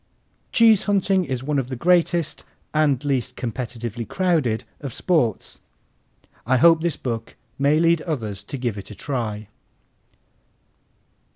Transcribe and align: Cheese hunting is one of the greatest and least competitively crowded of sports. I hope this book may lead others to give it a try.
Cheese 0.51 0.85
hunting 0.85 1.25
is 1.25 1.43
one 1.43 1.59
of 1.59 1.69
the 1.69 1.75
greatest 1.75 2.43
and 2.73 3.05
least 3.05 3.35
competitively 3.35 4.07
crowded 4.07 4.63
of 4.79 4.95
sports. 4.95 5.59
I 6.43 6.57
hope 6.57 6.81
this 6.81 6.97
book 6.97 7.35
may 7.59 7.77
lead 7.77 8.01
others 8.01 8.43
to 8.45 8.57
give 8.57 8.79
it 8.79 8.89
a 8.89 8.95
try. 8.95 9.47